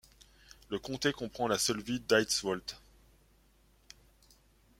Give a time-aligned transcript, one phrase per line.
[0.69, 2.63] Le comté comprend la seule ville d'Eidsvold.